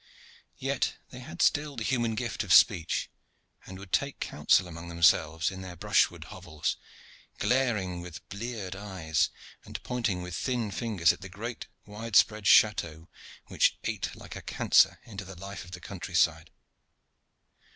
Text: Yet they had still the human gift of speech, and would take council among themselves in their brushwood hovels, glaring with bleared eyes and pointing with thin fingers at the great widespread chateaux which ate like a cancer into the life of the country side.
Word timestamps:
Yet 0.57 0.95
they 1.11 1.19
had 1.19 1.43
still 1.43 1.75
the 1.75 1.83
human 1.83 2.15
gift 2.15 2.43
of 2.43 2.51
speech, 2.51 3.11
and 3.67 3.77
would 3.77 3.91
take 3.91 4.19
council 4.19 4.67
among 4.67 4.87
themselves 4.87 5.51
in 5.51 5.61
their 5.61 5.75
brushwood 5.75 6.23
hovels, 6.33 6.75
glaring 7.37 8.01
with 8.01 8.27
bleared 8.27 8.75
eyes 8.75 9.29
and 9.63 9.77
pointing 9.83 10.23
with 10.23 10.35
thin 10.35 10.71
fingers 10.71 11.13
at 11.13 11.21
the 11.21 11.29
great 11.29 11.67
widespread 11.85 12.47
chateaux 12.47 13.09
which 13.45 13.77
ate 13.83 14.15
like 14.15 14.35
a 14.35 14.41
cancer 14.41 14.99
into 15.03 15.23
the 15.23 15.39
life 15.39 15.63
of 15.63 15.69
the 15.73 15.79
country 15.79 16.15
side. 16.15 16.49